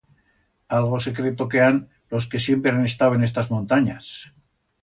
Algo 0.77 0.97
secreto 0.99 1.47
que 1.51 1.61
han 1.61 1.79
los 2.13 2.27
que 2.31 2.43
siempre 2.47 2.71
han 2.73 2.91
estau 2.91 3.11
en 3.19 3.29
estas 3.29 3.53
montanyas. 3.55 4.13